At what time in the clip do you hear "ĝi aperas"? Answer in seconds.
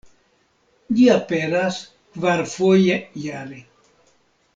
0.99-1.77